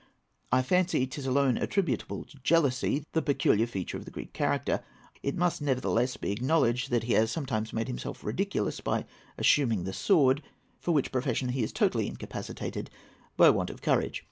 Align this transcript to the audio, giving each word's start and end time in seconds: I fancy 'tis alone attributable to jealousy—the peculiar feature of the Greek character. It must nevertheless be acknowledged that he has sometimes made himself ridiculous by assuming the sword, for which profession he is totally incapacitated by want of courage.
I 0.51 0.63
fancy 0.63 1.05
'tis 1.05 1.27
alone 1.27 1.57
attributable 1.59 2.23
to 2.23 2.39
jealousy—the 2.39 3.21
peculiar 3.21 3.67
feature 3.67 3.97
of 3.97 4.05
the 4.05 4.09
Greek 4.09 4.33
character. 4.33 4.83
It 5.21 5.37
must 5.37 5.61
nevertheless 5.61 6.17
be 6.17 6.31
acknowledged 6.31 6.89
that 6.89 7.03
he 7.03 7.13
has 7.13 7.29
sometimes 7.29 7.71
made 7.71 7.87
himself 7.87 8.23
ridiculous 8.23 8.79
by 8.81 9.05
assuming 9.37 9.83
the 9.83 9.93
sword, 9.93 10.41
for 10.79 10.91
which 10.91 11.11
profession 11.11 11.49
he 11.49 11.61
is 11.61 11.71
totally 11.71 12.07
incapacitated 12.07 12.89
by 13.37 13.51
want 13.51 13.69
of 13.69 13.83
courage. 13.83 14.19